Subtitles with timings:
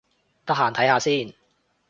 [0.47, 1.31] 得閒睇下先